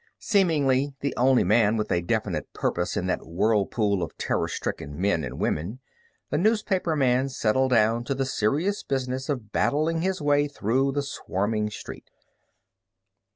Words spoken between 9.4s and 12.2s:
battling his way through the swarming street.